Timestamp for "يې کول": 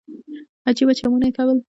1.27-1.57